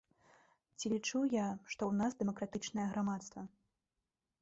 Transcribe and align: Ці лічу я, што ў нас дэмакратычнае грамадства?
Ці 0.77 0.91
лічу 0.93 1.21
я, 1.35 1.45
што 1.71 1.81
ў 1.91 1.99
нас 2.01 2.11
дэмакратычнае 2.25 2.87
грамадства? 2.97 3.41